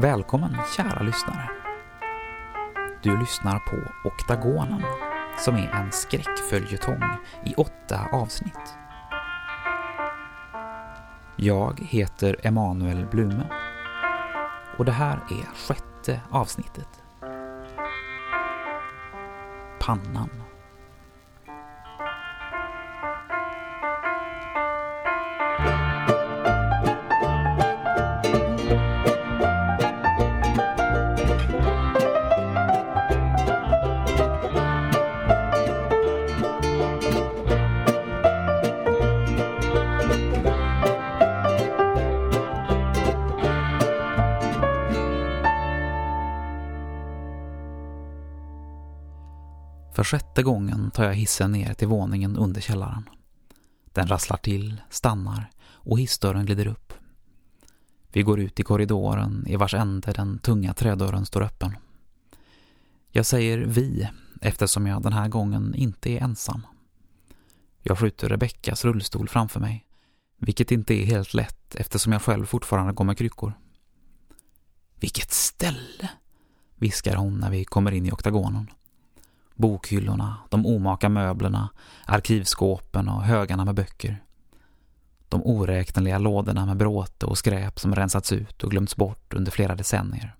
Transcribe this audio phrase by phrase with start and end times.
[0.00, 1.50] Välkommen kära lyssnare.
[3.02, 4.82] Du lyssnar på Oktagonen
[5.38, 7.02] som är en skräckföljetong
[7.44, 8.76] i åtta avsnitt.
[11.36, 13.44] Jag heter Emanuel Blume
[14.76, 17.02] och det här är sjätte avsnittet.
[19.80, 20.47] Pannan.
[50.38, 53.08] Sjätte gången tar jag hissen ner till våningen under källaren.
[53.92, 56.92] Den rasslar till, stannar och hissdörren glider upp.
[58.12, 61.76] Vi går ut i korridoren i vars ände den tunga trädörren står öppen.
[63.10, 64.08] Jag säger vi
[64.40, 66.66] eftersom jag den här gången inte är ensam.
[67.82, 69.86] Jag skjuter Rebeckas rullstol framför mig,
[70.36, 73.52] vilket inte är helt lätt eftersom jag själv fortfarande går med kryckor.
[75.00, 76.10] Vilket ställe,
[76.76, 78.70] viskar hon när vi kommer in i oktagonen.
[79.58, 81.68] Bokhyllorna, de omaka möblerna,
[82.06, 84.22] arkivskåpen och högarna med böcker.
[85.28, 89.74] De oräkneliga lådorna med bråte och skräp som rensats ut och glömts bort under flera
[89.74, 90.36] decennier.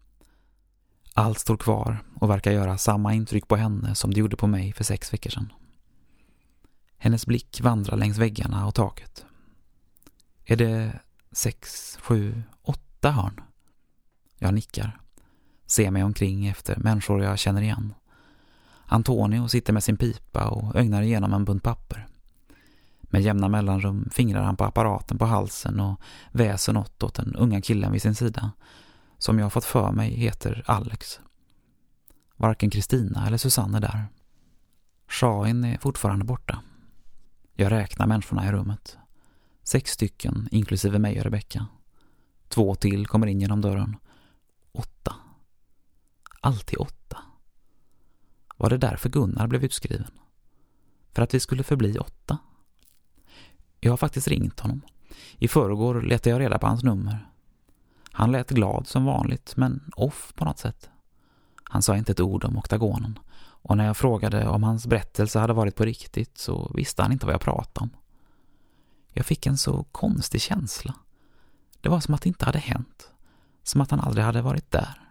[1.14, 4.72] Allt står kvar och verkar göra samma intryck på henne som det gjorde på mig
[4.72, 5.52] för sex veckor sedan.
[6.98, 9.24] Hennes blick vandrar längs väggarna och taket.
[10.44, 10.92] Är det
[11.32, 13.40] sex, sju, åtta hörn?
[14.38, 15.00] Jag nickar.
[15.66, 17.94] Ser mig omkring efter människor jag känner igen.
[18.88, 22.06] Antonio sitter med sin pipa och ögnar igenom en bunt papper.
[23.00, 26.00] Med jämna mellanrum fingrar han på apparaten på halsen och
[26.32, 28.52] väser något åt den unga killen vid sin sida,
[29.18, 31.20] som jag fått för mig heter Alex.
[32.36, 34.06] Varken Kristina eller Susanne är där.
[35.08, 36.62] Shahin är fortfarande borta.
[37.54, 38.98] Jag räknar människorna i rummet.
[39.62, 41.66] Sex stycken, inklusive mig och Rebecka.
[42.48, 43.96] Två till kommer in genom dörren.
[44.72, 45.14] Åtta.
[46.40, 47.18] Alltid åtta.
[48.58, 50.10] Var det därför Gunnar blev utskriven?
[51.12, 52.38] För att vi skulle förbli åtta?
[53.80, 54.82] Jag har faktiskt ringt honom.
[55.38, 57.28] I förrgår letade jag reda på hans nummer.
[58.12, 60.90] Han lät glad som vanligt, men off på något sätt.
[61.64, 65.52] Han sa inte ett ord om oktagonen och när jag frågade om hans berättelse hade
[65.52, 67.90] varit på riktigt så visste han inte vad jag pratade om.
[69.12, 70.94] Jag fick en så konstig känsla.
[71.80, 73.10] Det var som att det inte hade hänt.
[73.62, 75.07] Som att han aldrig hade varit där.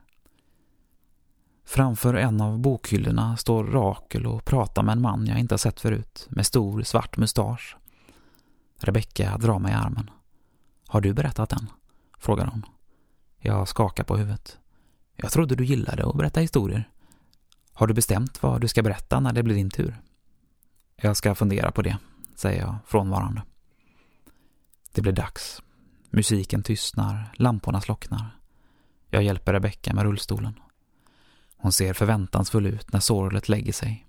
[1.68, 5.80] Framför en av bokhyllorna står Rakel och pratar med en man jag inte har sett
[5.80, 7.78] förut, med stor svart mustasch.
[8.80, 10.10] Rebecka drar mig i armen.
[10.88, 11.70] Har du berättat den?
[12.20, 12.66] frågar hon.
[13.40, 14.58] Jag skakar på huvudet.
[15.16, 16.90] Jag trodde du gillade att berätta historier.
[17.74, 20.02] Har du bestämt vad du ska berätta när det blir din tur?
[20.96, 21.98] Jag ska fundera på det,
[22.36, 23.42] säger jag frånvarande.
[24.92, 25.62] Det blir dags.
[26.10, 28.40] Musiken tystnar, lamporna slocknar.
[29.10, 30.60] Jag hjälper Rebecka med rullstolen.
[31.58, 34.08] Hon ser förväntansfull ut när sorlet lägger sig.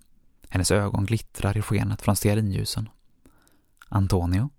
[0.48, 2.88] Hennes ögon glittrar i skenet från stearinljusen.
[3.88, 4.50] Antonio?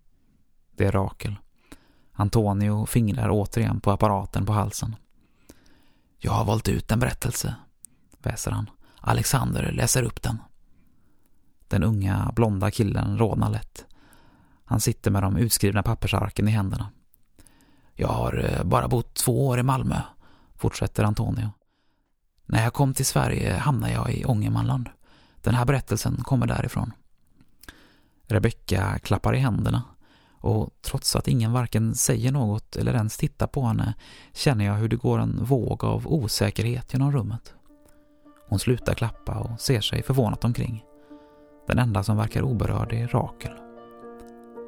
[0.71, 1.35] Det är Rakel.
[2.11, 4.95] Antonio fingrar återigen på apparaten på halsen.
[6.17, 7.55] Jag har valt ut en berättelse,
[8.17, 8.69] väser han.
[8.99, 10.41] Alexander läser upp den.
[11.67, 13.85] Den unga, blonda killen rodnar lätt.
[14.65, 16.89] Han sitter med de utskrivna pappersarken i händerna.
[17.93, 20.01] Jag har eh, bara bott två år i Malmö,
[20.55, 21.49] fortsätter Antonio.
[22.51, 24.89] När jag kom till Sverige hamnade jag i Ångermanland.
[25.41, 26.91] Den här berättelsen kommer därifrån.
[28.27, 29.83] Rebecka klappar i händerna
[30.31, 33.93] och trots att ingen varken säger något eller ens tittar på henne
[34.33, 37.53] känner jag hur det går en våg av osäkerhet genom rummet.
[38.47, 40.83] Hon slutar klappa och ser sig förvånat omkring.
[41.67, 43.53] Den enda som verkar oberörd är Rakel.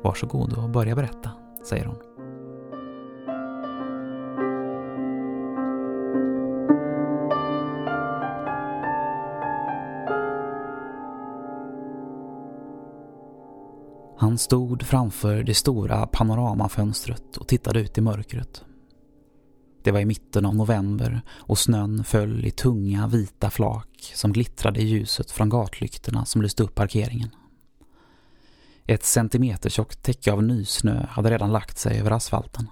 [0.04, 1.32] Varsågod och börja berätta,
[1.70, 2.11] säger hon.
[14.32, 18.64] Han stod framför det stora panoramafönstret och tittade ut i mörkret.
[19.84, 24.80] Det var i mitten av november och snön föll i tunga vita flak som glittrade
[24.82, 27.30] i ljuset från gatlyktorna som lyste upp parkeringen.
[28.86, 32.68] Ett centimetertjockt täcke av nysnö hade redan lagt sig över asfalten.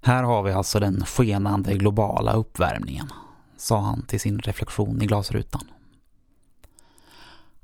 [0.00, 3.08] Här har vi alltså den skenande globala uppvärmningen,
[3.56, 5.62] sa han till sin reflektion i glasrutan.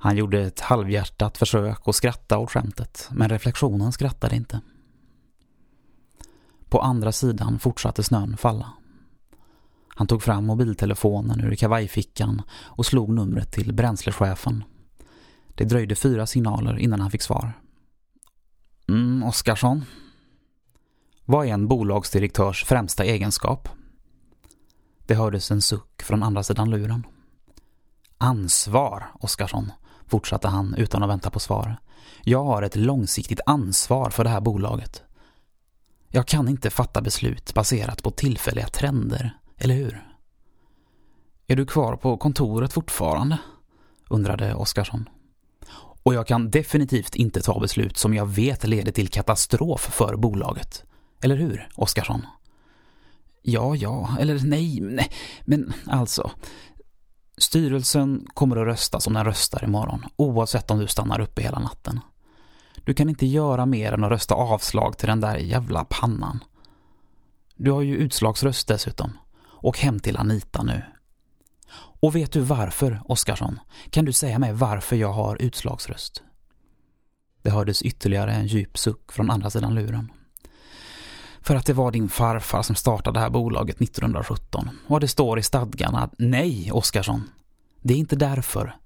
[0.03, 4.61] Han gjorde ett halvhjärtat försök att skratta åt skämtet, men reflektionen skrattade inte.
[6.69, 8.73] På andra sidan fortsatte snön falla.
[9.89, 14.65] Han tog fram mobiltelefonen ur kavajfickan och slog numret till bränslechefen.
[15.55, 17.53] Det dröjde fyra signaler innan han fick svar.
[18.89, 19.85] Mm, Oskarsson.
[21.25, 23.69] Vad är en bolagsdirektörs främsta egenskap?
[25.07, 27.07] Det hördes en suck från andra sidan luren.
[28.19, 29.73] Ansvar, Oskarsson,
[30.13, 31.77] fortsatte han utan att vänta på svar.
[32.23, 35.03] Jag har ett långsiktigt ansvar för det här bolaget.
[36.09, 40.07] Jag kan inte fatta beslut baserat på tillfälliga trender, eller hur?
[41.47, 43.39] Är du kvar på kontoret fortfarande?
[44.09, 45.09] undrade Oskarsson.
[46.03, 50.85] Och jag kan definitivt inte ta beslut som jag vet leder till katastrof för bolaget.
[51.23, 52.27] Eller hur, Oskarsson?
[53.43, 55.11] Ja, ja, eller nej, nej,
[55.45, 56.31] men alltså.
[57.39, 62.01] Styrelsen kommer att rösta som den röstar imorgon, oavsett om du stannar uppe hela natten.
[62.85, 66.45] Du kan inte göra mer än att rösta avslag till den där jävla pannan.
[67.57, 69.19] Du har ju utslagsröst dessutom.
[69.61, 70.83] Åk hem till Anita nu.
[71.75, 73.61] Och vet du varför, Oskarsson?
[73.91, 76.23] Kan du säga mig varför jag har utslagsröst?
[77.43, 80.13] Det hördes ytterligare en djup suck från andra sidan luren.
[81.43, 84.69] För att det var din farfar som startade det här bolaget 1917.
[84.87, 87.23] Och det står i stadgarna att nej, Oskarsson.
[87.83, 88.77] Det är inte därför.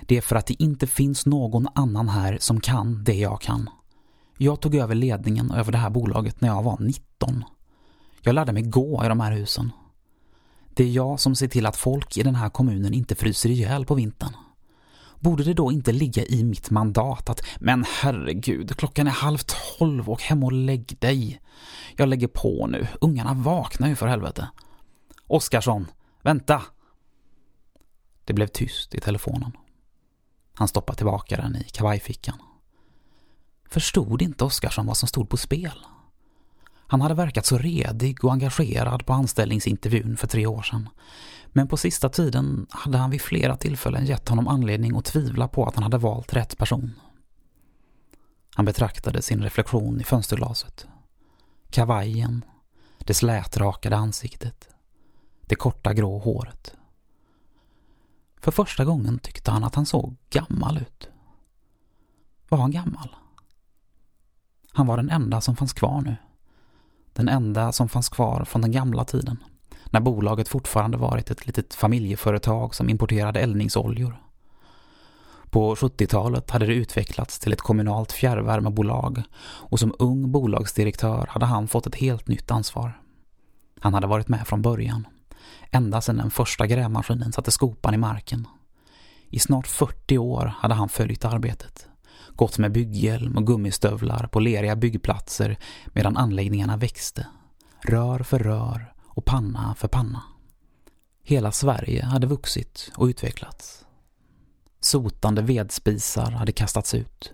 [0.00, 3.70] Det är för att det inte finns någon annan här som kan det jag kan.
[4.38, 7.44] Jag tog över ledningen över det här bolaget när jag var 19.
[8.22, 9.72] Jag lärde mig gå i de här husen.
[10.74, 13.86] Det är jag som ser till att folk i den här kommunen inte fryser ihjäl
[13.86, 14.32] på vintern.
[15.20, 19.38] Borde det då inte ligga i mitt mandat att men herregud, klockan är halv
[19.78, 21.40] tolv och hem och lägg dig.
[21.96, 24.48] Jag lägger på nu, ungarna vaknar ju för helvete.
[25.26, 25.86] Oskarsson,
[26.22, 26.62] vänta!
[28.24, 29.52] Det blev tyst i telefonen.
[30.54, 32.38] Han stoppade tillbaka den i kavajfickan.
[33.68, 35.86] Förstod inte Oskarsson vad som stod på spel?
[36.86, 40.88] Han hade verkat så redig och engagerad på anställningsintervjun för tre år sedan.
[41.52, 45.64] Men på sista tiden hade han vid flera tillfällen gett honom anledning att tvivla på
[45.66, 46.94] att han hade valt rätt person.
[48.54, 50.86] Han betraktade sin reflektion i fönsterglaset.
[51.70, 52.44] Kavajen,
[52.98, 54.68] det slätrakade ansiktet,
[55.40, 56.74] det korta grå håret.
[58.40, 61.08] För första gången tyckte han att han såg gammal ut.
[62.48, 63.16] Var han gammal?
[64.72, 66.16] Han var den enda som fanns kvar nu.
[67.12, 69.44] Den enda som fanns kvar från den gamla tiden,
[69.90, 74.22] när bolaget fortfarande varit ett litet familjeföretag som importerade eldningsoljor.
[75.50, 81.68] På 70-talet hade det utvecklats till ett kommunalt fjärrvärmebolag och som ung bolagsdirektör hade han
[81.68, 83.00] fått ett helt nytt ansvar.
[83.80, 85.06] Han hade varit med från början,
[85.70, 88.46] ända sedan den första grävmaskinen satte skopan i marken.
[89.28, 91.90] I snart 40 år hade han följt arbetet
[92.40, 97.26] gått med bygghjälm och gummistövlar på leriga byggplatser medan anläggningarna växte.
[97.80, 100.22] Rör för rör och panna för panna.
[101.22, 103.86] Hela Sverige hade vuxit och utvecklats.
[104.80, 107.32] Sotande vedspisar hade kastats ut.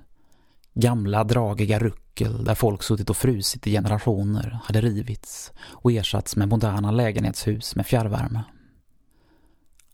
[0.74, 6.48] Gamla dragiga ruckel där folk suttit och frusit i generationer hade rivits och ersatts med
[6.48, 8.42] moderna lägenhetshus med fjärrvärme.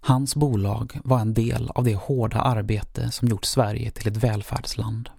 [0.00, 5.10] Hans bolag var en del av det hårda arbete som gjort Sverige till ett välfärdsland.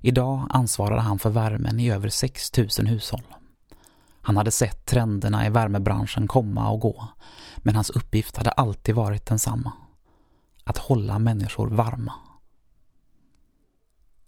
[0.00, 3.34] Idag ansvarade han för värmen i över 6 000 hushåll.
[4.22, 7.08] Han hade sett trenderna i värmebranschen komma och gå,
[7.56, 9.72] men hans uppgift hade alltid varit densamma.
[10.64, 12.12] Att hålla människor varma.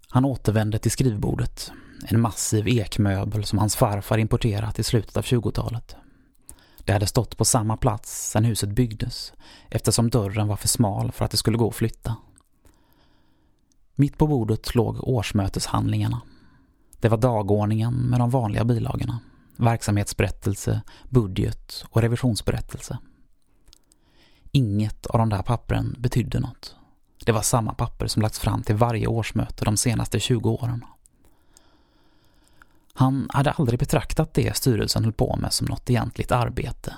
[0.08, 1.72] Han återvände till skrivbordet,
[2.06, 5.96] en massiv ekmöbel som hans farfar importerat i slutet av 20-talet.
[6.84, 9.32] Det hade stått på samma plats sedan huset byggdes
[9.70, 12.16] eftersom dörren var för smal för att det skulle gå att flytta.
[13.94, 16.20] Mitt på bordet låg årsmöteshandlingarna.
[16.98, 19.20] Det var dagordningen med de vanliga bilagorna.
[19.56, 22.99] Verksamhetsberättelse, budget och revisionsberättelse.
[24.50, 26.76] Inget av de där pappren betydde något.
[27.25, 30.84] Det var samma papper som lagts fram till varje årsmöte de senaste 20 åren.
[32.94, 36.94] Han hade aldrig betraktat det styrelsen höll på med som något egentligt arbete.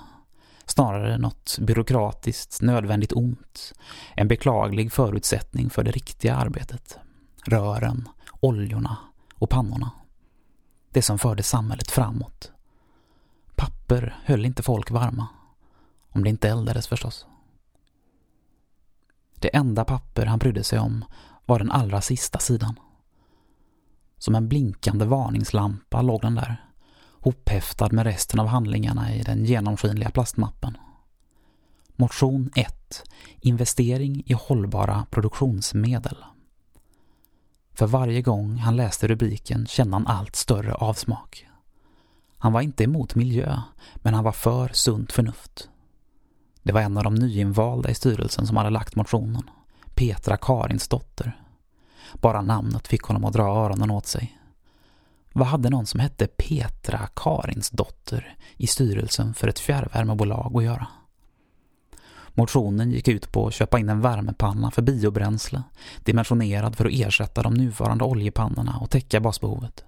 [0.67, 3.73] Snarare något byråkratiskt, nödvändigt ont.
[4.15, 6.99] En beklaglig förutsättning för det riktiga arbetet.
[7.45, 8.09] Rören,
[8.41, 8.97] oljorna
[9.35, 9.91] och pannorna.
[10.97, 12.53] Det som förde samhället framåt.
[13.55, 15.27] Papper höll inte folk varma.
[16.09, 17.27] Om det inte eldades förstås.
[19.35, 21.05] Det enda papper han brydde sig om
[21.47, 22.81] var den allra sista sidan.
[24.19, 26.67] Som en blinkande varningslampa låg den där,
[27.21, 30.77] hophäftad med resten av handlingarna i den genomskinliga plastmappen.
[31.97, 33.03] Motion 1.
[33.41, 36.17] Investering i hållbara produktionsmedel.
[37.77, 41.47] För varje gång han läste rubriken kände han allt större avsmak.
[42.39, 43.61] Han var inte emot miljö,
[43.95, 45.69] men han var för sunt förnuft.
[46.63, 49.51] Det var en av de nyinvalda i styrelsen som hade lagt motionen.
[49.95, 51.41] Petra Karinsdotter.
[52.15, 54.39] Bara namnet fick honom att dra öronen åt sig.
[55.33, 60.87] Vad hade någon som hette Petra Karinsdotter i styrelsen för ett fjärrvärmebolag att göra?
[62.39, 65.63] Motionen gick ut på att köpa in en värmepanna för biobränsle,
[66.05, 69.85] dimensionerad för att ersätta de nuvarande oljepannorna och täcka basbehovet.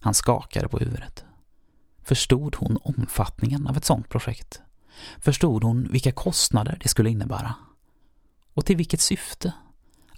[0.00, 1.24] Han skakade på huvudet.
[2.02, 4.60] Förstod hon omfattningen av ett sådant projekt?
[5.18, 7.54] Förstod hon vilka kostnader det skulle innebära?
[8.54, 9.52] Och till vilket syfte?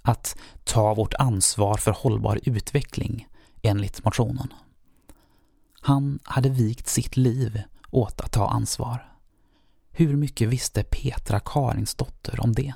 [0.01, 3.27] Att ta vårt ansvar för hållbar utveckling
[3.61, 4.53] enligt motionen.
[5.81, 7.61] Han hade vikt sitt liv
[7.91, 9.14] åt att ta ansvar.
[9.97, 12.73] Hur mycket visste Petra Karinsdotter om det?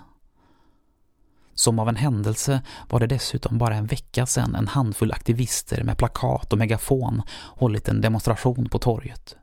[1.54, 5.98] Som av en händelse var det dessutom bara en vecka sedan en handfull aktivister med
[5.98, 9.36] plakat och megafon hållit en demonstration på torget.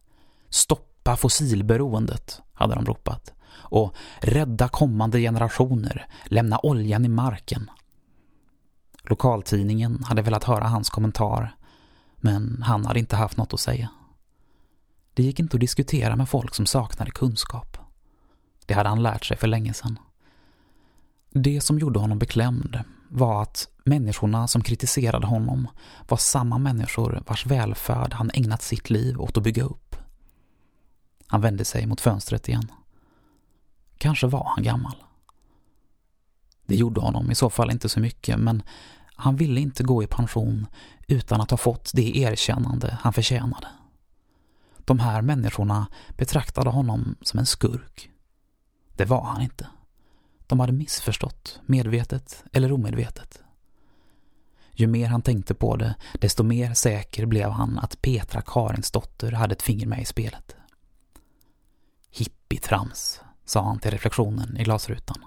[0.49, 3.33] Stoppa fossilberoendet, hade de ropat.
[3.51, 7.71] Och rädda kommande generationer, lämna oljan i marken.
[9.03, 11.57] Lokaltidningen hade velat höra hans kommentar,
[12.17, 13.89] men han hade inte haft något att säga.
[15.17, 17.79] Det gick inte att diskutera med folk som saknade kunskap.
[18.67, 19.99] Det hade han lärt sig för länge sedan.
[21.31, 25.69] Det som gjorde honom beklämd var att människorna som kritiserade honom
[26.09, 29.97] var samma människor vars välfärd han ägnat sitt liv åt att bygga upp.
[31.27, 32.73] Han vände sig mot fönstret igen.
[33.99, 34.97] Kanske var han gammal.
[36.67, 38.63] Det gjorde honom i så fall inte så mycket, men
[39.15, 40.67] han ville inte gå i pension
[41.07, 43.69] utan att ha fått det erkännande han förtjänade.
[44.87, 48.11] De här människorna betraktade honom som en skurk.
[48.97, 49.67] Det var han inte.
[50.47, 53.43] De hade missförstått, medvetet eller omedvetet.
[54.73, 59.53] Ju mer han tänkte på det, desto mer säker blev han att Petra Karinsdotter hade
[59.55, 60.57] ett finger med i spelet.
[62.11, 65.25] Hippietrams, sa han till reflektionen i glasrutan.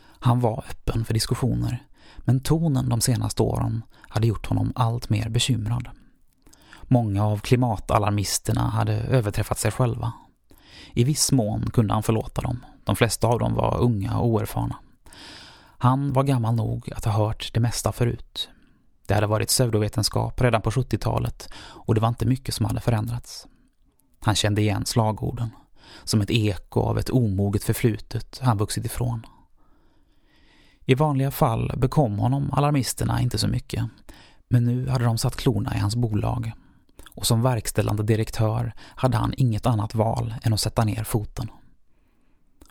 [0.00, 1.86] Han var öppen för diskussioner,
[2.18, 5.88] men tonen de senaste åren hade gjort honom allt mer bekymrad.
[6.92, 10.12] Många av klimatalarmisterna hade överträffat sig själva.
[10.94, 12.64] I viss mån kunde han förlåta dem.
[12.84, 14.76] De flesta av dem var unga och oerfarna.
[15.78, 18.48] Han var gammal nog att ha hört det mesta förut.
[19.06, 23.46] Det hade varit pseudovetenskap redan på 70-talet och det var inte mycket som hade förändrats.
[24.20, 25.50] Han kände igen slagorden,
[26.04, 29.26] som ett eko av ett omoget förflutet han vuxit ifrån.
[30.84, 33.84] I vanliga fall bekom honom alarmisterna inte så mycket,
[34.48, 36.52] men nu hade de satt klorna i hans bolag
[37.20, 41.48] och som verkställande direktör hade han inget annat val än att sätta ner foten.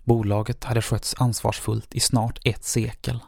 [0.03, 3.19] Bolaget hade skötts ansvarsfullt i snart ett sekel.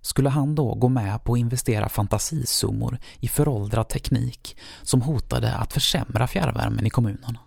[0.00, 5.72] Skulle han då gå med på att investera fantasisummor i föråldrad teknik som hotade att
[5.72, 7.38] försämra fjärrvärmen i kommunen?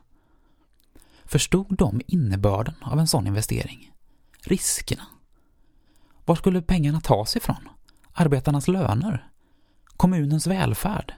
[1.26, 3.92] Förstod de innebörden av en sån investering?
[4.42, 5.04] Riskerna?
[6.26, 7.70] Var skulle pengarna tas ifrån?
[8.14, 9.28] Arbetarnas löner?
[9.98, 11.14] Kommunens välfärd?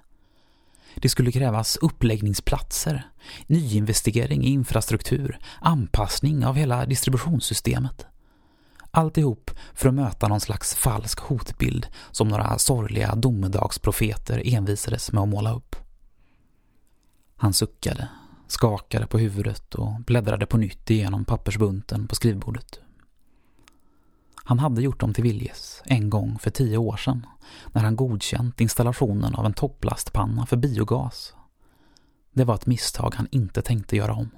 [0.96, 3.10] Det skulle krävas uppläggningsplatser,
[3.48, 8.06] nyinvestering i infrastruktur, anpassning av hela distributionssystemet.
[8.92, 15.30] Alltihop för att möta någon slags falsk hotbild som några sorgliga domedagsprofeter envisades med att
[15.30, 15.76] måla upp.
[17.38, 18.08] Han suckade,
[18.48, 22.80] skakade på huvudet och bläddrade på nytt igenom pappersbunten på skrivbordet.
[24.48, 27.26] Han hade gjort dem till viljes en gång för tio år sedan
[27.72, 31.34] när han godkänt installationen av en topplastpanna för biogas.
[32.34, 34.30] Det var ett misstag han inte tänkte göra om.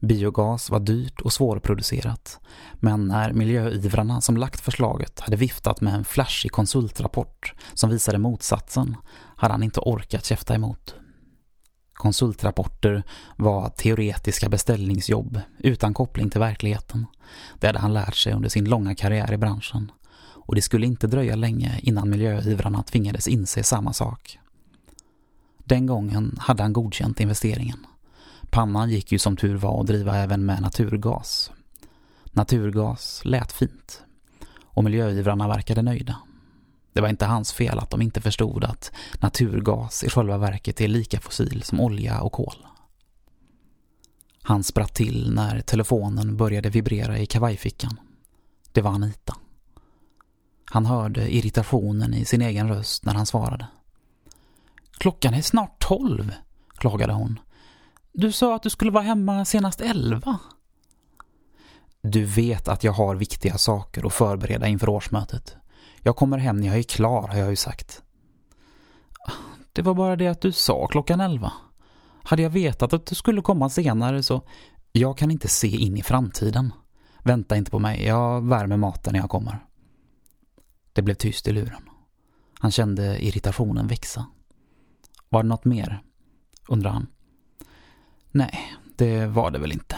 [0.00, 2.40] Biogas var dyrt och svårproducerat,
[2.74, 8.96] men när miljöivrarna som lagt förslaget hade viftat med en flashig konsultrapport som visade motsatsen
[9.36, 10.94] hade han inte orkat käfta emot.
[11.96, 13.02] Konsultrapporter
[13.36, 17.06] var teoretiska beställningsjobb utan koppling till verkligheten.
[17.60, 19.92] Det hade han lärt sig under sin långa karriär i branschen.
[20.18, 24.38] Och det skulle inte dröja länge innan miljöivrarna tvingades inse samma sak.
[25.64, 27.86] Den gången hade han godkänt investeringen.
[28.50, 31.50] Pannan gick ju som tur var att driva även med naturgas.
[32.24, 34.02] Naturgas lät fint.
[34.64, 36.16] Och miljöivrarna verkade nöjda.
[36.96, 40.88] Det var inte hans fel att de inte förstod att naturgas i själva verket är
[40.88, 42.66] lika fossil som olja och kol.
[44.42, 48.00] Han spratt till när telefonen började vibrera i kavajfickan.
[48.72, 49.36] Det var Anita.
[50.64, 53.66] Han hörde irritationen i sin egen röst när han svarade.
[54.98, 56.34] Klockan är snart tolv,
[56.78, 57.40] klagade hon.
[58.12, 60.38] Du sa att du skulle vara hemma senast elva.
[62.02, 65.56] Du vet att jag har viktiga saker att förbereda inför årsmötet.
[66.02, 68.02] Jag kommer hem när jag är klar, har jag ju sagt.
[69.72, 71.52] Det var bara det att du sa klockan elva.
[72.22, 74.42] Hade jag vetat att du skulle komma senare så...
[74.92, 76.72] Jag kan inte se in i framtiden.
[77.22, 79.66] Vänta inte på mig, jag värmer maten när jag kommer.
[80.92, 81.88] Det blev tyst i luren.
[82.58, 84.26] Han kände irritationen växa.
[85.28, 86.02] Var det något mer?
[86.68, 87.06] undrade han.
[88.30, 89.96] Nej, det var det väl inte.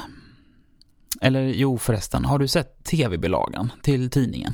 [1.20, 4.52] Eller jo förresten, har du sett tv-bilagan till tidningen?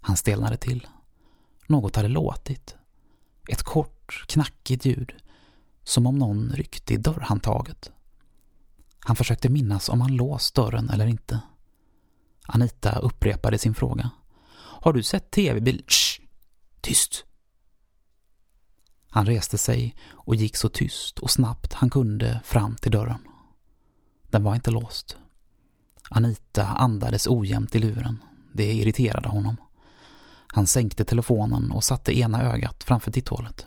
[0.00, 0.86] Han stelnade till.
[1.66, 2.76] Något hade låtit.
[3.48, 5.12] Ett kort, knackigt ljud.
[5.82, 7.92] Som om någon ryckte i dörrhandtaget.
[9.00, 11.40] Han försökte minnas om han låst dörren eller inte.
[12.46, 14.10] Anita upprepade sin fråga.
[14.56, 15.84] Har du sett tv-bil...
[15.86, 16.20] Shh!
[16.80, 17.24] Tyst!
[19.10, 23.28] Han reste sig och gick så tyst och snabbt han kunde fram till dörren.
[24.22, 25.16] Den var inte låst.
[26.10, 28.22] Anita andades ojämnt i luren.
[28.52, 29.56] Det irriterade honom.
[30.52, 33.66] Han sänkte telefonen och satte ena ögat framför titthålet.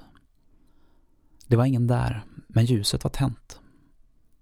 [1.48, 3.60] Det var ingen där, men ljuset var tänt.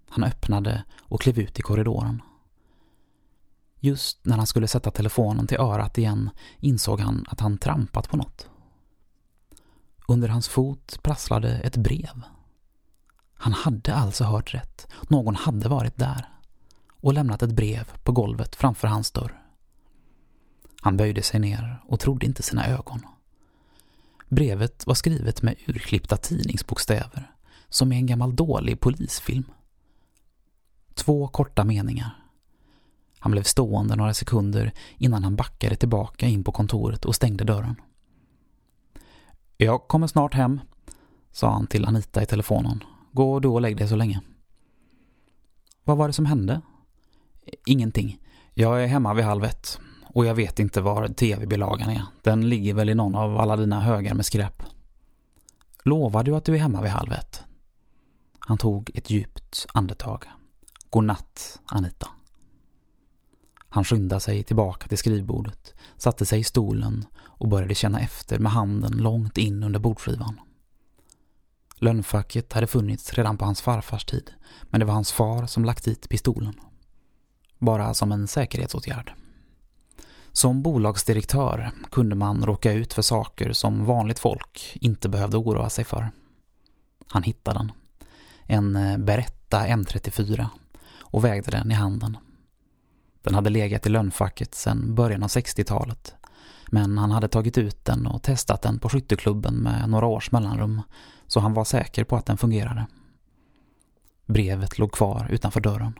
[0.08, 2.22] Han öppnade och klev ut i korridoren.
[3.80, 8.16] Just när han skulle sätta telefonen till örat igen insåg han att han trampat på
[8.16, 8.48] något.
[10.08, 12.22] Under hans fot prasslade ett brev.
[13.34, 14.88] Han hade alltså hört rätt.
[15.08, 16.28] Någon hade varit där
[17.00, 19.41] och lämnat ett brev på golvet framför hans dörr.
[20.84, 23.00] Han böjde sig ner och trodde inte sina ögon.
[24.28, 27.32] Brevet var skrivet med urklippta tidningsbokstäver,
[27.68, 29.44] som i en gammal dålig polisfilm.
[30.94, 32.24] Två korta meningar.
[33.18, 37.76] Han blev stående några sekunder innan han backade tillbaka in på kontoret och stängde dörren.
[39.56, 40.60] Jag kommer snart hem,
[41.32, 42.84] sa han till Anita i telefonen.
[43.12, 44.20] Gå du och lägg dig så länge.
[45.84, 46.60] Vad var det som hände?
[47.66, 48.18] Ingenting.
[48.54, 49.78] Jag är hemma vid halv ett.
[50.14, 52.02] Och jag vet inte var tv-bilagan är.
[52.22, 54.62] Den ligger väl i någon av alla dina högar med skräp.
[55.82, 57.42] Lovar du att du är hemma vid halv ett?
[58.38, 60.24] Han tog ett djupt andetag.
[60.90, 62.08] God natt, Anita.
[63.68, 68.52] Han skyndade sig tillbaka till skrivbordet, satte sig i stolen och började känna efter med
[68.52, 70.40] handen långt in under bordskivan.
[71.76, 74.30] Lönnfacket hade funnits redan på hans farfars tid,
[74.62, 76.54] men det var hans far som lagt dit pistolen.
[77.58, 79.12] Bara som en säkerhetsåtgärd.
[80.32, 85.84] Som bolagsdirektör kunde man råka ut för saker som vanligt folk inte behövde oroa sig
[85.84, 86.10] för.
[87.06, 87.72] Han hittade den.
[88.46, 90.46] En eh, Beretta M34
[91.00, 92.16] och vägde den i handen.
[93.22, 96.14] Den hade legat i lönnfacket sedan början av 60-talet.
[96.70, 100.82] Men han hade tagit ut den och testat den på skytteklubben med några års mellanrum
[101.26, 102.86] så han var säker på att den fungerade.
[104.26, 105.98] Brevet låg kvar utanför dörren.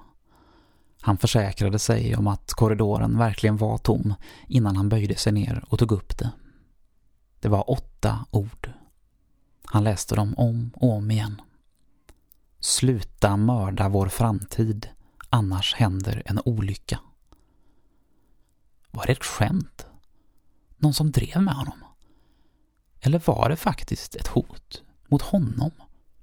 [1.05, 4.15] Han försäkrade sig om att korridoren verkligen var tom
[4.49, 6.31] innan han böjde sig ner och tog upp det.
[7.41, 8.71] Det var åtta ord.
[9.65, 11.43] Han läste dem om och om igen.
[12.61, 14.89] Sluta mörda vår framtid,
[15.29, 17.01] annars händer en olycka.
[18.91, 19.87] Var det ett skämt?
[20.77, 21.85] Någon som drev med honom?
[23.01, 25.71] Eller var det faktiskt ett hot mot honom?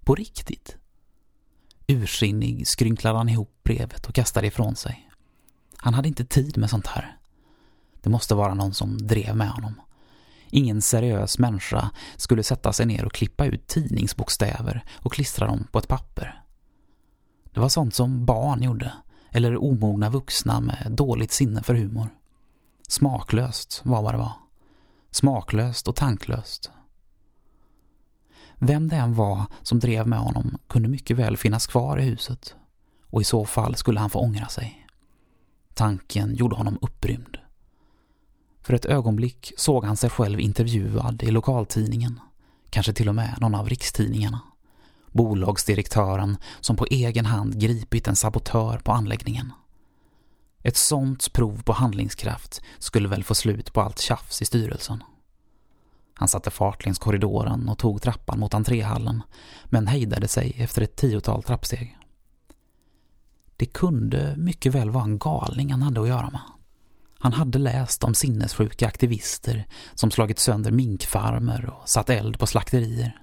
[0.04, 0.78] På riktigt?
[1.89, 5.10] Ursinnig skrynklade han ihop brevet och kastade ifrån sig.
[5.78, 7.17] Han hade inte tid med sånt här.
[8.02, 9.82] Det måste vara någon som drev med honom.
[10.49, 15.80] Ingen seriös människa skulle sätta sig ner och klippa ut tidningsbokstäver och klistra dem på
[15.80, 16.43] ett papper.
[17.54, 18.93] Det var sånt som barn gjorde,
[19.32, 22.10] eller omogna vuxna med dåligt sinne för humor.
[22.88, 24.34] Smaklöst var vad det var.
[25.12, 26.71] Smaklöst och tanklöst.
[28.60, 32.56] Vem det än var som drev med honom kunde mycket väl finnas kvar i huset
[33.10, 34.88] och i så fall skulle han få ångra sig.
[35.74, 37.38] Tanken gjorde honom upprymd.
[38.62, 42.19] För ett ögonblick såg han sig själv intervjuad i lokaltidningen,
[42.69, 44.39] kanske till och med någon av rikstidningarna.
[45.12, 49.54] Bolagsdirektören som på egen hand gripit en sabotör på anläggningen.
[50.63, 55.04] Ett sånt prov på handlingskraft skulle väl få slut på allt tjafs i styrelsen.
[56.19, 59.23] Han satte fart längs korridoren och tog trappan mot entréhallen,
[59.65, 61.97] men hejdade sig efter ett tiotal trappsteg.
[63.58, 66.41] Det kunde mycket väl vara en galning han hade att göra med.
[67.19, 73.21] Han hade läst om sinnessjuka aktivister som slagit sönder minkfarmer och satt eld på slakterier.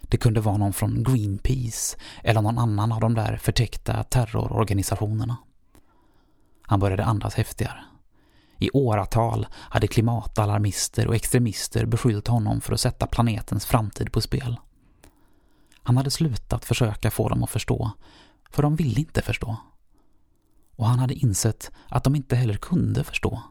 [0.00, 5.36] Det kunde vara någon från Greenpeace eller någon annan av de där förtäckta terrororganisationerna.
[6.62, 7.84] Han började andas häftigare.
[8.62, 14.56] I åratal hade klimatalarmister och extremister beskyllt honom för att sätta planetens framtid på spel.
[15.82, 17.90] Han hade slutat försöka få dem att förstå,
[18.50, 19.56] för de ville inte förstå.
[20.76, 23.42] Och han hade insett att de inte heller kunde förstå,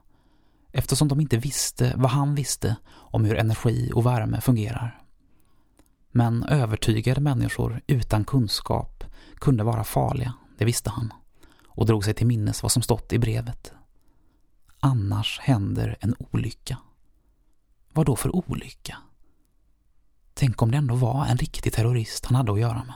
[0.71, 5.01] eftersom de inte visste vad han visste om hur energi och värme fungerar.
[6.11, 9.03] Men övertygade människor utan kunskap
[9.35, 11.13] kunde vara farliga, det visste han,
[11.67, 13.73] och drog sig till minnes vad som stått i brevet.
[14.83, 16.77] Annars händer en olycka.
[17.93, 18.97] Vad då för olycka?
[20.33, 22.93] Tänk om det ändå var en riktig terrorist han hade att göra med.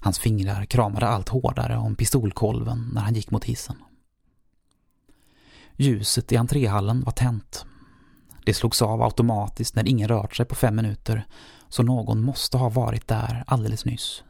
[0.00, 3.76] Hans fingrar kramade allt hårdare om pistolkolven när han gick mot hissen.
[5.76, 7.66] Ljuset i entréhallen var tänt.
[8.44, 11.26] Det slogs av automatiskt när ingen rört sig på fem minuter,
[11.68, 14.24] så någon måste ha varit där alldeles nyss.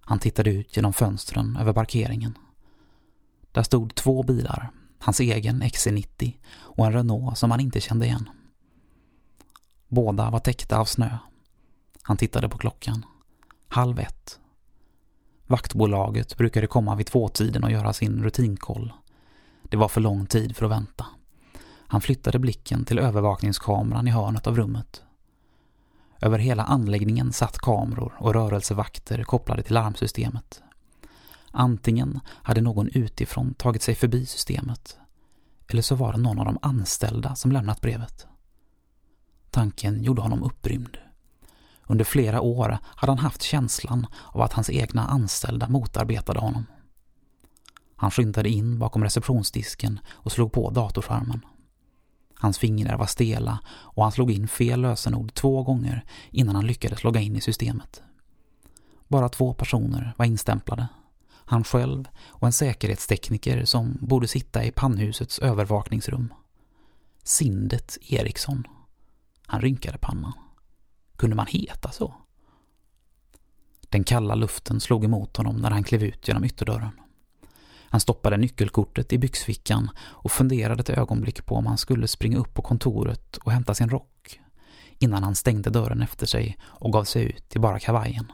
[0.00, 2.38] Han tittade ut genom fönstren över parkeringen.
[3.52, 8.28] Där stod två bilar, hans egen XC90 och en Renault som han inte kände igen.
[9.88, 11.18] Båda var täckta av snö.
[12.02, 13.04] Han tittade på klockan.
[13.68, 14.40] Halv ett.
[15.46, 18.92] Vaktbolaget brukade komma vid tvåtiden och göra sin rutinkoll.
[19.62, 21.06] Det var för lång tid för att vänta.
[21.90, 25.02] Han flyttade blicken till övervakningskameran i hörnet av rummet.
[26.20, 30.62] Över hela anläggningen satt kameror och rörelsevakter kopplade till larmsystemet.
[31.50, 34.98] Antingen hade någon utifrån tagit sig förbi systemet
[35.68, 38.26] eller så var det någon av de anställda som lämnat brevet.
[39.50, 40.98] Tanken gjorde honom upprymd.
[41.86, 46.66] Under flera år hade han haft känslan av att hans egna anställda motarbetade honom.
[47.96, 51.40] Han skyndade in bakom receptionsdisken och slog på datorskärmen.
[52.34, 57.04] Hans fingrar var stela och han slog in fel lösenord två gånger innan han lyckades
[57.04, 58.02] logga in i systemet.
[59.08, 60.88] Bara två personer var instämplade.
[61.50, 66.34] Han själv och en säkerhetstekniker som borde sitta i pannhusets övervakningsrum.
[67.22, 68.66] Sindet Eriksson.
[69.46, 70.32] Han rynkade pannan.
[71.16, 72.14] Kunde man heta så?
[73.80, 77.00] Den kalla luften slog emot honom när han klev ut genom ytterdörren.
[77.90, 82.54] Han stoppade nyckelkortet i byxfickan och funderade ett ögonblick på om han skulle springa upp
[82.54, 84.40] på kontoret och hämta sin rock
[84.98, 88.32] innan han stängde dörren efter sig och gav sig ut i bara kavajen.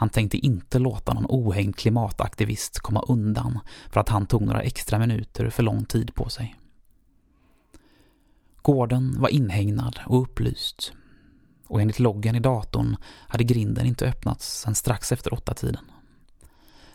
[0.00, 3.58] Han tänkte inte låta någon ohängd klimataktivist komma undan
[3.90, 6.56] för att han tog några extra minuter för lång tid på sig.
[8.62, 10.92] Gården var inhägnad och upplyst
[11.66, 12.96] och enligt loggen i datorn
[13.28, 15.84] hade grinden inte öppnats sedan strax efter åtta tiden.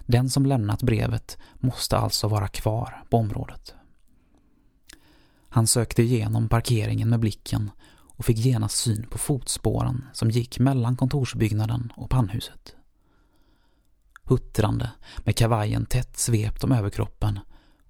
[0.06, 3.74] Den som lämnat brevet måste alltså vara kvar på området.
[5.50, 10.98] Han sökte igenom parkeringen med blicken och fick genast syn på fotspåren som gick mellan
[10.98, 12.76] kontorsbyggnaden och pannhuset.
[14.26, 17.40] Huttrande, med kavajen tätt svept om överkroppen,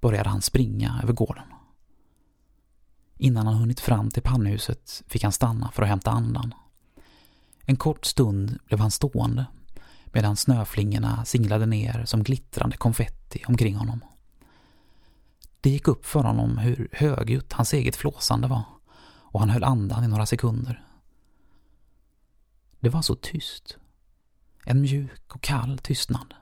[0.01, 1.45] började han springa över gården.
[3.17, 6.53] Innan han hunnit fram till pannhuset fick han stanna för att hämta andan.
[7.65, 9.45] En kort stund blev han stående
[10.05, 14.03] medan snöflingorna singlade ner som glittrande konfetti omkring honom.
[15.61, 18.63] Det gick upp för honom hur högljutt hans eget flåsande var
[19.35, 20.85] och han höll andan i några sekunder.
[22.79, 23.77] Det var så tyst.
[24.67, 26.33] En mjuk och kall tystnad.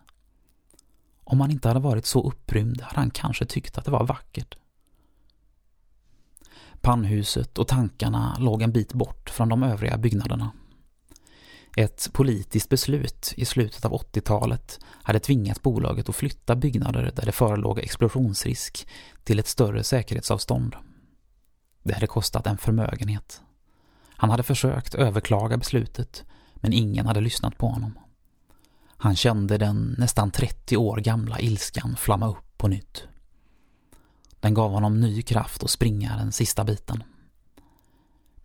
[1.24, 4.58] Om han inte hade varit så upprymd hade han kanske tyckt att det var vackert.
[6.82, 10.52] Pannhuset och tankarna låg en bit bort från de övriga byggnaderna.
[11.78, 17.32] Ett politiskt beslut i slutet av 80-talet hade tvingat bolaget att flytta byggnader där det
[17.32, 18.88] förelåg explosionsrisk
[19.24, 20.76] till ett större säkerhetsavstånd.
[21.84, 23.42] Det hade kostat en förmögenhet.
[24.08, 26.24] Han hade försökt överklaga beslutet,
[26.56, 28.00] men ingen hade lyssnat på honom.
[29.04, 33.04] Han kände den nästan 30 år gamla ilskan flamma upp på nytt.
[34.40, 37.04] Den gav honom ny kraft att springa den sista biten.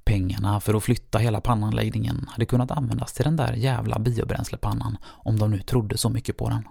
[0.05, 5.39] Pengarna för att flytta hela pannanläggningen hade kunnat användas till den där jävla biobränslepannan om
[5.39, 6.69] de nu trodde så mycket på den.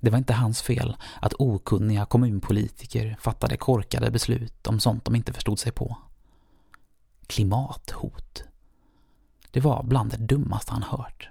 [0.00, 5.32] Det var inte hans fel att okunniga kommunpolitiker fattade korkade beslut om sånt de inte
[5.32, 5.96] förstod sig på.
[7.26, 8.44] Klimathot.
[9.50, 11.30] Det var bland det dummaste han hört.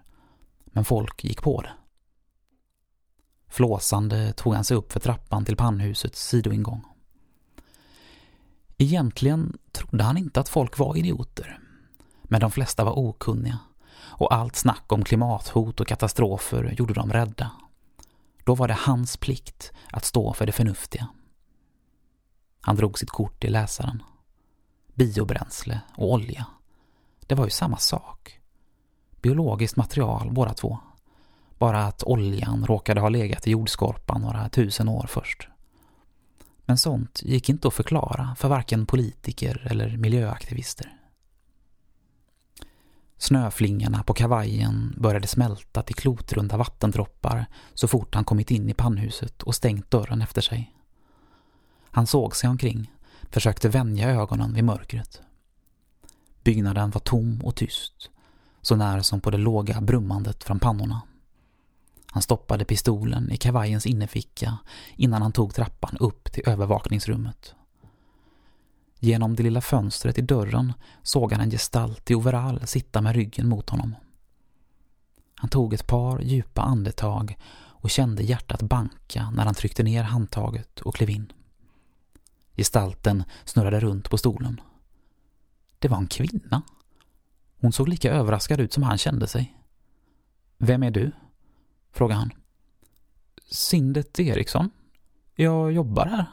[0.73, 1.73] Men folk gick på det.
[3.47, 6.85] Flåsande tog han sig upp för trappan till pannhusets sidoingång.
[8.77, 11.59] Egentligen trodde han inte att folk var idioter.
[12.23, 13.59] Men de flesta var okunniga
[13.95, 17.51] och allt snack om klimathot och katastrofer gjorde dem rädda.
[18.43, 21.07] Då var det hans plikt att stå för det förnuftiga.
[22.61, 24.03] Han drog sitt kort i läsaren.
[24.93, 26.45] Biobränsle och olja.
[27.27, 28.39] Det var ju samma sak.
[29.23, 30.79] Biologiskt material båda två.
[31.57, 35.47] Bara att oljan råkade ha legat i jordskorpan några tusen år först.
[36.65, 40.97] Men sånt gick inte att förklara för varken politiker eller miljöaktivister.
[43.17, 49.43] Snöflingorna på kavajen började smälta till klotrunda vattendroppar så fort han kommit in i pannhuset
[49.43, 50.73] och stängt dörren efter sig.
[51.91, 52.91] Han såg sig omkring,
[53.29, 55.21] försökte vänja ögonen vid mörkret.
[56.43, 58.09] Byggnaden var tom och tyst
[58.63, 61.01] så nära som på det låga brummandet från pannorna.
[62.05, 64.57] Han stoppade pistolen i kavajens innerficka
[64.95, 67.55] innan han tog trappan upp till övervakningsrummet.
[68.99, 73.49] Genom det lilla fönstret i dörren såg han en gestalt i overall sitta med ryggen
[73.49, 73.95] mot honom.
[75.35, 80.81] Han tog ett par djupa andetag och kände hjärtat banka när han tryckte ner handtaget
[80.81, 81.31] och klev in.
[82.55, 84.61] Gestalten snurrade runt på stolen.
[85.79, 86.61] Det var en kvinna.
[87.63, 89.57] Hon såg lika överraskad ut som han kände sig.
[90.57, 91.11] Vem är du?
[91.91, 92.31] frågade han.
[93.51, 94.69] Sindet Eriksson.
[95.35, 96.25] Jag jobbar här.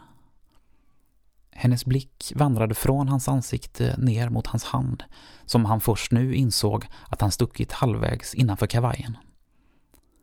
[1.51, 5.05] Hennes blick vandrade från hans ansikte ner mot hans hand,
[5.45, 9.17] som han först nu insåg att han stuckit halvvägs innanför kavajen.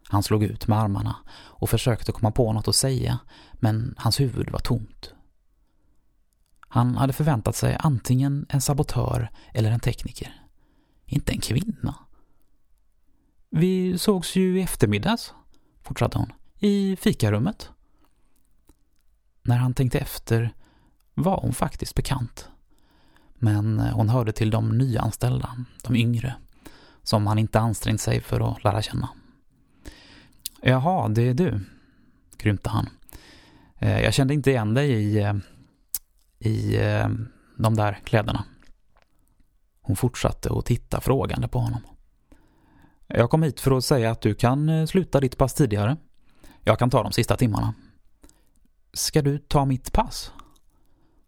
[0.10, 3.20] Han slog ut med armarna och försökte komma på något att säga,
[3.54, 5.14] men hans huvud var tomt.
[6.60, 10.47] Han hade förväntat sig antingen en sabotör eller en tekniker.
[11.08, 11.96] Inte en kvinna.
[13.50, 15.34] Vi sågs ju i eftermiddags,
[15.84, 17.70] fortsatte hon, i fikarummet.
[19.42, 20.54] När han tänkte efter
[21.14, 22.50] var hon faktiskt bekant.
[23.36, 26.36] Men eh, hon hörde till de nyanställda, de yngre,
[27.04, 29.10] som han inte ansträngt sig för att lära känna.
[30.62, 31.60] Jaha, det är du,
[32.38, 32.90] krympte han.
[33.78, 35.34] Eh, jag kände inte igen dig i, eh,
[36.40, 36.78] i
[37.58, 38.46] de där kläderna.
[39.88, 41.82] Hon fortsatte att titta frågande på honom.
[43.08, 45.98] Jag kom hit för att säga att du kan eh, sluta ditt pass tidigare.
[46.64, 47.74] Jag kan ta de sista timmarna.
[48.94, 50.32] Ska du ta mitt pass?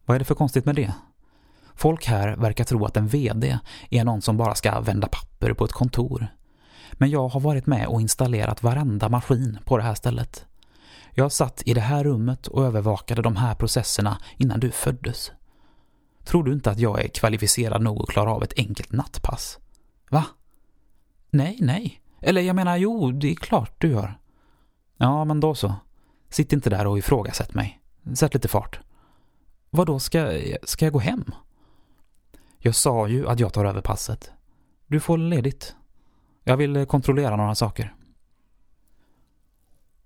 [0.06, 0.94] Vad är det för konstigt med det?
[1.76, 5.66] Folk här verkar tro att en VD är någon som bara ska vända papper på
[5.66, 6.28] ett kontor.
[6.92, 10.46] Men jag har varit med och installerat varenda maskin på det här stället.
[11.14, 15.32] Jag satt i det här rummet och övervakade de här processerna innan du föddes.
[16.24, 19.60] Tror du inte att jag är kvalificerad nog att klara av ett enkelt nattpass?
[20.10, 20.26] Va?
[21.30, 22.02] Nej, nej.
[22.22, 24.20] Eller jag menar, jo, det är klart du gör.
[24.98, 25.74] Ja, men då så.
[26.30, 27.80] Sitt inte där och ifrågasätt mig.
[28.14, 28.80] Sätt lite fart.
[29.70, 31.26] Vad då ska, ska jag gå hem?
[32.60, 34.32] Jag sa ju att jag tar över passet.
[34.88, 35.76] Du får ledigt.
[36.44, 37.96] Jag vill kontrollera några saker.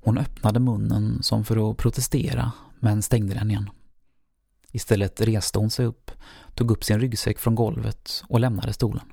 [0.02, 3.70] Hon öppnade munnen som för att protestera, men stängde den igen.
[4.76, 6.12] Istället reste hon sig upp,
[6.56, 9.06] tog upp sin ryggsäck från golvet och lämnade stolen.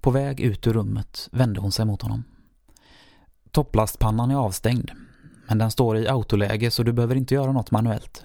[0.00, 2.24] På väg ut ur rummet vände hon sig mot honom.
[3.50, 4.90] Topplastpannan är avstängd,
[5.48, 8.24] men den står i autoläge så du behöver inte göra något manuellt.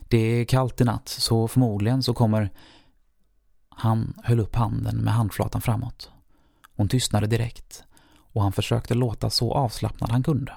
[0.00, 2.50] Det är kallt i natt, så förmodligen så kommer...
[3.68, 6.10] Han höll upp handen med handflatan framåt.
[6.76, 10.52] Hon tystnade direkt och han försökte låta så avslappnad han kunde.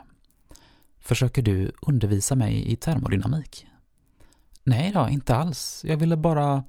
[1.00, 3.68] Försöker du undervisa mig i termodynamik?
[4.70, 5.86] Nej då, inte alls.
[5.88, 6.64] Jag ville bara...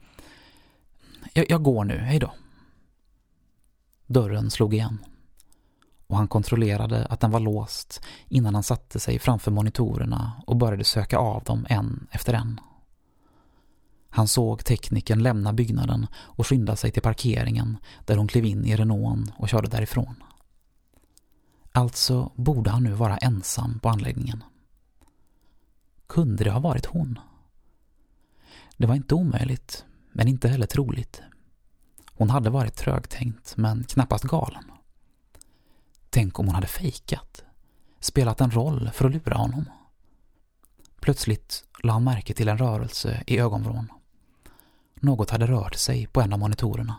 [1.32, 2.32] Jag, jag går nu, hejdå.
[4.06, 4.98] Dörren slog igen
[6.06, 10.84] och han kontrollerade att den var låst innan han satte sig framför monitorerna och började
[10.84, 12.60] söka av dem en efter en.
[14.08, 18.76] Han såg tekniken lämna byggnaden och skynda sig till parkeringen där hon klev in i
[18.76, 20.14] Renaulten och körde därifrån.
[21.72, 24.44] Alltså borde han nu vara ensam på anläggningen.
[26.06, 27.18] Kunde det ha varit hon?
[28.80, 31.22] Det var inte omöjligt, men inte heller troligt.
[32.12, 34.64] Hon hade varit trögtänkt, men knappast galen.
[36.10, 37.44] Tänk om hon hade fejkat,
[37.98, 39.64] spelat en roll för att lura honom.
[41.00, 43.88] Plötsligt lade han märke till en rörelse i ögonvrån.
[44.94, 46.96] Något hade rört sig på en av monitorerna.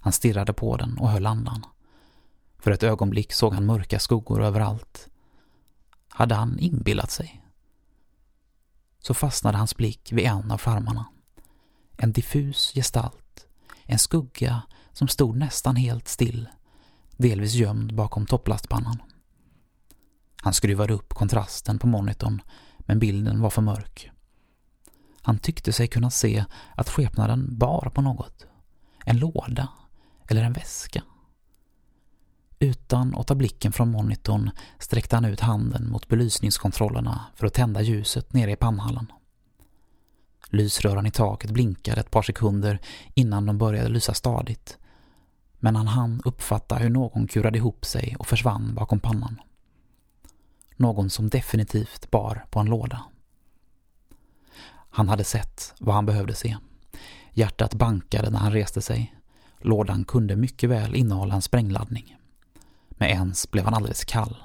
[0.00, 1.66] Han stirrade på den och höll andan.
[2.58, 5.08] För ett ögonblick såg han mörka skuggor överallt.
[6.08, 7.43] Hade han inbillat sig?
[9.06, 11.06] Så fastnade hans blick vid en av skärmarna.
[11.96, 13.46] En diffus gestalt,
[13.84, 14.62] en skugga
[14.92, 16.48] som stod nästan helt still,
[17.16, 19.02] delvis gömd bakom topplastpannan.
[20.42, 22.42] Han skruvade upp kontrasten på monitorn,
[22.78, 24.10] men bilden var för mörk.
[25.22, 26.44] Han tyckte sig kunna se
[26.76, 28.46] att skepnaden bar på något.
[29.04, 29.68] En låda
[30.28, 31.02] eller en väska.
[32.58, 37.82] Utan att ta blicken från monitorn sträckte han ut handen mot belysningskontrollerna för att tända
[37.82, 39.12] ljuset nere i pannhallen.
[40.48, 42.78] Lysröran i taket blinkade ett par sekunder
[43.14, 44.78] innan de började lysa stadigt.
[45.58, 49.40] Men han hann uppfatta hur någon kurade ihop sig och försvann bakom pannan.
[50.76, 53.04] Någon som definitivt bar på en låda.
[54.90, 56.56] Han hade sett vad han behövde se.
[57.32, 59.14] Hjärtat bankade när han reste sig.
[59.58, 62.16] Lådan kunde mycket väl innehålla en sprängladdning.
[62.96, 64.36] Med ens blev han alldeles kall.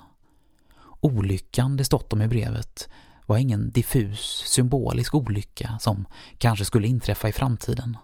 [0.99, 2.89] Olyckan det stått om i brevet
[3.25, 6.05] var ingen diffus, symbolisk olycka som
[6.37, 7.97] kanske skulle inträffa i framtiden.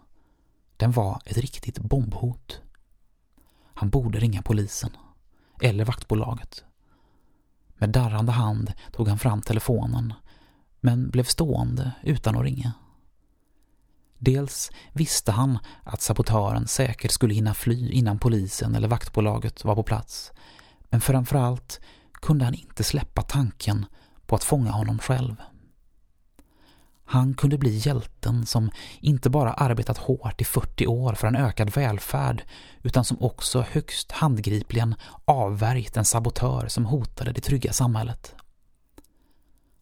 [0.78, 2.62] Den var ett riktigt bombhot.
[3.74, 4.90] Han borde ringa polisen.
[5.62, 6.64] Eller vaktbolaget.
[7.78, 10.14] Med darrande hand tog han fram telefonen,
[10.80, 12.74] men blev stående utan att ringa.
[14.26, 19.84] Dels visste han att sabotören säkert skulle hinna fly innan polisen eller vaktbolaget var på
[19.84, 20.32] plats,
[20.90, 21.80] men framförallt
[22.14, 23.86] kunde han inte släppa tanken
[24.26, 25.36] på att fånga honom själv.
[27.06, 31.70] Han kunde bli hjälten som inte bara arbetat hårt i 40 år för en ökad
[31.70, 32.44] välfärd
[32.84, 38.36] utan som också högst handgripligen avvärjt en sabotör som hotade det trygga samhället.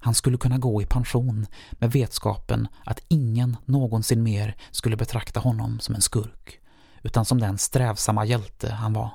[0.04, 5.80] Han skulle kunna gå i pension med vetskapen att ingen någonsin mer skulle betrakta honom
[5.80, 6.60] som en skurk
[7.02, 9.12] utan som den strävsamma hjälte han var.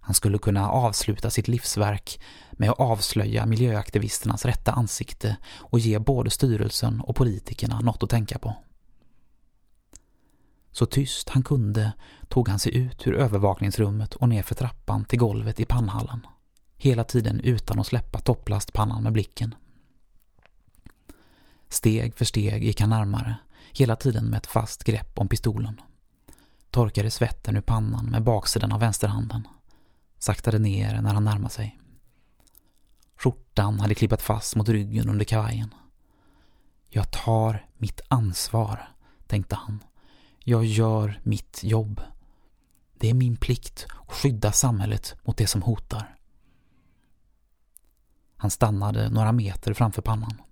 [0.00, 2.20] Han skulle kunna avsluta sitt livsverk
[2.52, 8.38] med att avslöja miljöaktivisternas rätta ansikte och ge både styrelsen och politikerna något att tänka
[8.38, 8.56] på.
[10.72, 11.92] Så tyst han kunde
[12.28, 16.26] tog han sig ut ur övervakningsrummet och ner för trappan till golvet i pannhallen.
[16.76, 19.54] Hela tiden utan att släppa topplastpannan med blicken.
[21.68, 23.36] Steg för steg gick han närmare,
[23.72, 25.80] hela tiden med ett fast grepp om pistolen.
[26.70, 29.48] Torkade svetten ur pannan med baksidan av vänsterhanden
[30.18, 31.80] saktade ner när han närmade sig.
[33.16, 35.74] Skjortan hade klippat fast mot ryggen under kavajen.
[36.88, 38.88] Jag tar mitt ansvar,
[39.26, 39.84] tänkte han.
[40.38, 42.00] Jag gör mitt jobb.
[42.98, 46.16] Det är min plikt att skydda samhället mot det som hotar.
[48.44, 50.42] Han stannade några meter framför pannan.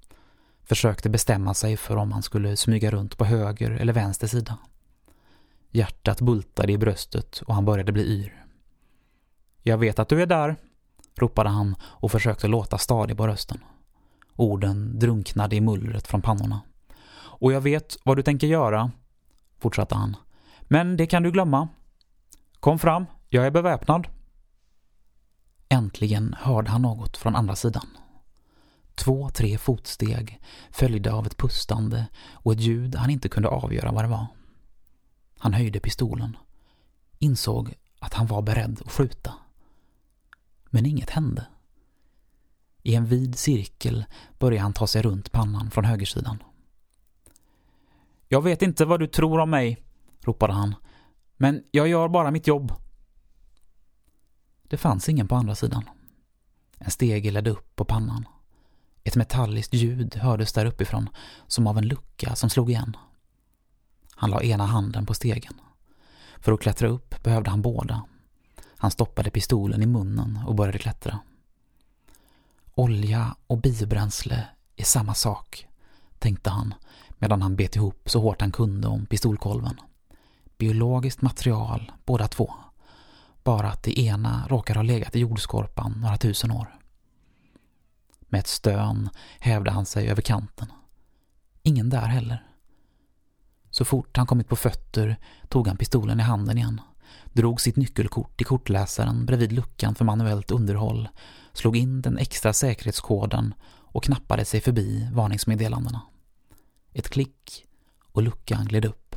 [0.65, 4.59] Försökte bestämma sig för om han skulle smyga runt på höger eller vänster sida.
[5.71, 8.45] Hjärtat bultade i bröstet och han började bli yr.
[9.63, 10.57] Jag vet att du är där,
[11.15, 13.59] ropade han och försökte låta stadig på rösten.
[14.37, 16.61] Orden drunknade i mullret från pannorna.
[17.15, 18.91] Och jag vet vad du tänker göra,
[19.59, 20.17] fortsatte han.
[20.61, 21.69] Men det kan du glömma.
[22.61, 24.07] Kom fram, jag är beväpnad.
[25.73, 27.87] Äntligen hörde han något från andra sidan.
[28.95, 34.05] Två, tre fotsteg följde av ett pustande och ett ljud han inte kunde avgöra vad
[34.05, 34.27] det var.
[35.39, 36.37] Han höjde pistolen.
[37.19, 39.35] Insåg att han var beredd att skjuta
[40.71, 41.47] men inget hände.
[42.83, 44.05] I en vid cirkel
[44.39, 46.43] började han ta sig runt pannan från högersidan.
[48.29, 49.83] Jag vet inte vad du tror om mig,
[50.21, 50.75] ropade han,
[51.37, 52.73] men jag gör bara mitt jobb.
[54.73, 55.85] Det fanns ingen på andra sidan.
[56.79, 58.29] En stege ledde upp på pannan.
[59.05, 61.09] Ett metalliskt ljud hördes där uppifrån,
[61.47, 62.97] som av en lucka som slog igen.
[64.15, 65.61] Han la ena handen på stegen.
[66.39, 68.05] För att klättra upp behövde han båda.
[68.77, 71.19] Han stoppade pistolen i munnen och började klättra.
[72.75, 75.69] Olja och biobränsle är samma sak,
[76.19, 76.75] tänkte han
[77.19, 79.81] medan han bet ihop så hårt han kunde om pistolkolven.
[80.59, 82.55] Biologiskt material, båda två.
[83.45, 86.79] Bara att det ena råkar ha legat i jordskorpan några tusen år.
[88.21, 90.73] Med ett stön hävde han sig över kanten.
[91.63, 92.47] Ingen där heller.
[93.71, 95.17] Så fort han kommit på fötter
[95.49, 96.81] tog han pistolen i handen igen
[97.33, 101.09] drog sitt nyckelkort i kortläsaren bredvid luckan för manuellt underhåll,
[101.53, 106.03] slog in den extra säkerhetskoden och knappade sig förbi varningsmeddelandena.
[106.93, 107.67] Ett klick
[108.13, 109.17] och luckan gled upp.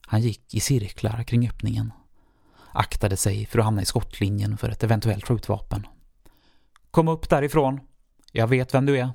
[0.00, 1.92] Han gick i cirklar kring öppningen.
[2.76, 5.86] Aktade sig för att hamna i skottlinjen för ett eventuellt skjutvapen.
[6.90, 7.80] Kom upp därifrån.
[8.32, 9.10] Jag vet vem du är.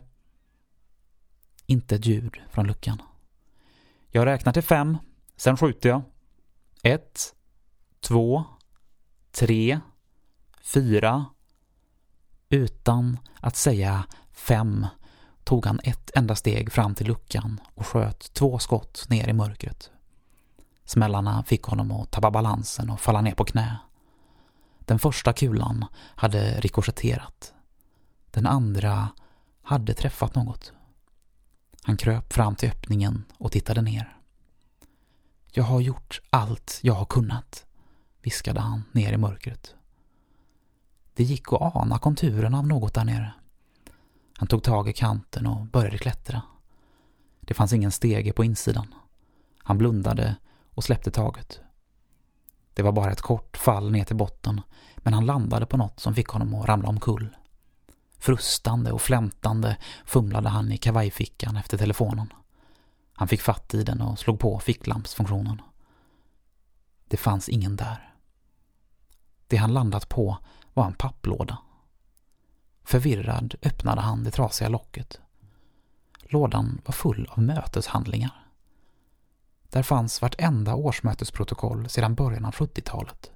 [1.65, 3.01] Inte ett ljud från luckan.
[4.09, 4.97] Jag räknar till fem,
[5.35, 6.01] sen skjuter jag.
[6.83, 7.35] Ett,
[7.99, 8.43] två,
[9.31, 9.79] tre,
[10.61, 11.25] fyra.
[12.49, 14.87] Utan att säga fem
[15.43, 19.91] tog han ett enda steg fram till luckan och sköt två skott ner i mörkret.
[20.91, 23.77] Smällarna fick honom att tappa balansen och falla ner på knä.
[24.79, 25.85] Den första kulan
[26.15, 27.53] hade rikoschetterat.
[28.31, 29.09] Den andra
[29.61, 30.73] hade träffat något.
[31.83, 34.17] Han kröp fram till öppningen och tittade ner.
[35.51, 37.65] Jag har gjort allt jag har kunnat,
[38.21, 39.75] viskade han ner i mörkret.
[41.13, 43.33] Det gick att ana konturerna av något där nere.
[44.37, 46.41] Han tog tag i kanten och började klättra.
[47.41, 48.93] Det fanns ingen stege på insidan.
[49.57, 50.35] Han blundade
[50.73, 51.59] och släppte taget.
[52.73, 54.61] Det var bara ett kort fall ner till botten,
[54.97, 57.35] men han landade på något som fick honom att ramla omkull.
[58.19, 62.33] Frustande och flämtande fumlade han i kavajfickan efter telefonen.
[63.13, 65.61] Han fick fatt i den och slog på ficklampsfunktionen.
[67.07, 68.13] Det fanns ingen där.
[69.47, 70.37] Det han landat på
[70.73, 71.57] var en papplåda.
[72.83, 75.19] Förvirrad öppnade han det trasiga locket.
[76.21, 78.40] Lådan var full av möteshandlingar.
[79.71, 83.31] Där fanns vartenda årsmötesprotokoll sedan början av 70-talet.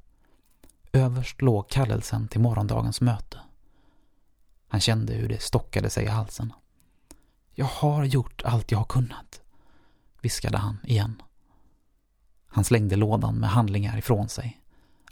[0.92, 3.40] Överst låg kallelsen till morgondagens möte.
[4.68, 6.54] Han kände hur det stockade sig i halsen.
[7.54, 9.42] Jag har gjort allt jag har kunnat,
[10.22, 11.22] viskade han igen.
[12.48, 14.62] Han slängde lådan med handlingar ifrån sig.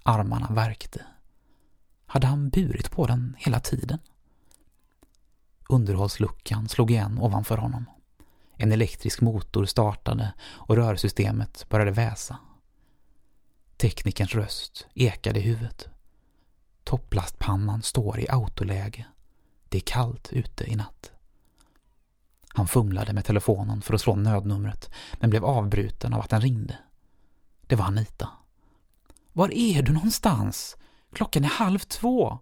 [0.03, 1.05] Armarna värkte.
[2.05, 3.99] Hade han burit på den hela tiden?
[5.69, 7.85] Underhållsluckan slog igen ovanför honom.
[8.57, 12.37] En elektrisk motor startade och rörsystemet började väsa.
[13.77, 15.89] Teknikerns röst ekade i huvudet.
[16.83, 19.05] Topplastpannan står i autoläge.
[19.69, 21.11] Det är kallt ute i natt.
[22.47, 24.89] Han fumlade med telefonen för att slå nödnumret
[25.19, 26.77] men blev avbruten av att den ringde.
[27.67, 28.29] Det var Anita.
[29.33, 30.77] Var är du någonstans?
[31.13, 32.39] Klockan är halv två.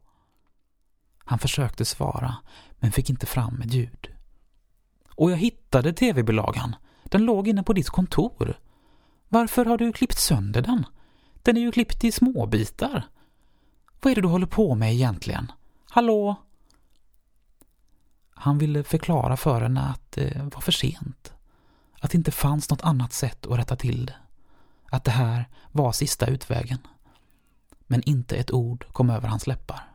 [1.18, 2.36] Han försökte svara
[2.80, 4.11] men fick inte fram ett ljud.
[5.22, 6.76] Och jag hittade tv-bilagan.
[7.03, 8.59] Den låg inne på ditt kontor.
[9.28, 10.86] Varför har du klippt sönder den?
[11.41, 13.07] Den är ju klippt i småbitar.
[14.01, 15.51] Vad är det du håller på med egentligen?
[15.89, 16.36] Hallå?
[18.34, 21.34] Han ville förklara för henne att det var för sent.
[21.99, 24.15] Att det inte fanns något annat sätt att rätta till det.
[24.91, 26.80] Att det här var sista utvägen.
[27.88, 29.91] Men inte ett ord kom över hans läppar.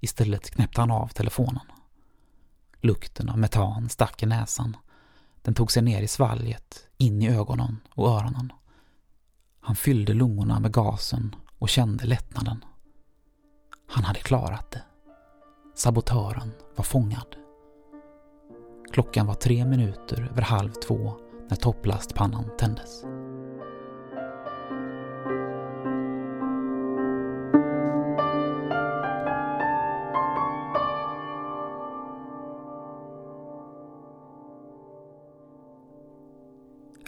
[0.00, 1.66] Istället knäppte han av telefonen.
[2.80, 4.76] Lukten av metan stack i näsan.
[5.42, 8.52] Den tog sig ner i svalget, in i ögonen och öronen.
[9.60, 12.64] Han fyllde lungorna med gasen och kände lättnaden.
[13.88, 14.82] Han hade klarat det.
[15.74, 17.36] Sabotören var fångad.
[18.92, 21.16] Klockan var tre minuter över halv två
[21.48, 23.04] när topplastpannan tändes.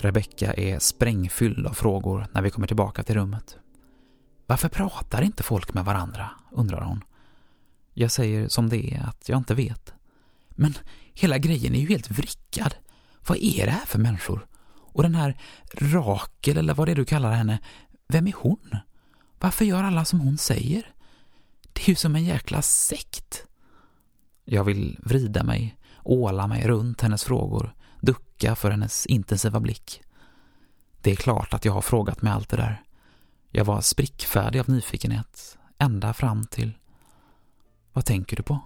[0.01, 3.57] Rebecka är sprängfylld av frågor när vi kommer tillbaka till rummet.
[4.47, 6.31] Varför pratar inte folk med varandra?
[6.53, 7.05] undrar hon.
[7.95, 9.93] Jag säger som det är att jag inte vet.
[10.51, 10.75] Men
[11.15, 12.75] hela grejen är ju helt vrickad.
[13.27, 14.47] Vad är det här för människor?
[14.93, 15.41] Och den här
[15.73, 17.59] Rakel, eller vad det är du kallar henne,
[18.09, 18.77] vem är hon?
[19.41, 20.95] Varför gör alla som hon säger?
[21.73, 23.47] Det är ju som en jäkla sekt.
[24.45, 27.75] Jag vill vrida mig, åla mig runt hennes frågor,
[28.41, 30.03] tacka för hennes intensiva blick.
[31.03, 32.83] Det är klart att jag har frågat mig allt det där.
[33.51, 36.73] Jag var sprickfärdig av nyfikenhet, ända fram till...
[37.93, 38.61] Vad tänker du på?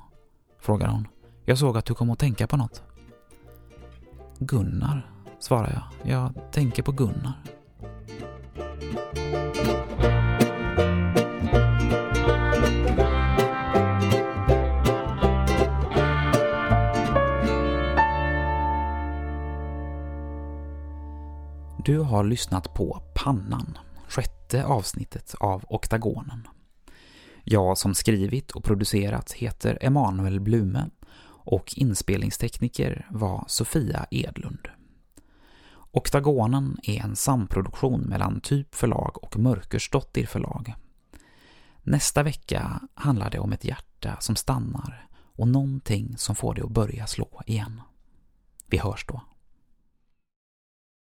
[0.61, 1.09] frågar hon.
[1.45, 2.83] Jag såg att du kom att tänka på något.
[4.39, 5.11] Gunnar,
[5.41, 6.11] svarar jag.
[6.11, 7.43] Jag tänker på Gunnar.
[21.85, 23.78] Du har lyssnat på Pannan,
[24.09, 26.49] sjätte avsnittet av Oktagonen.
[27.43, 30.91] Jag som skrivit och producerat heter Emanuel Blume
[31.26, 34.68] och inspelningstekniker var Sofia Edlund.
[35.91, 40.74] Oktagonen är en samproduktion mellan Typ förlag och Mörkersdottir förlag.
[41.82, 46.70] Nästa vecka handlar det om ett hjärta som stannar och någonting som får det att
[46.70, 47.80] börja slå igen.
[48.66, 49.20] Vi hörs då.